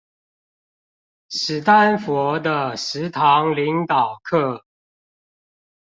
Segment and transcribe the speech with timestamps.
[1.29, 4.63] 史丹佛的十堂領導課